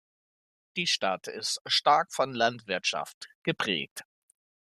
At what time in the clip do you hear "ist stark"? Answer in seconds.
1.27-2.11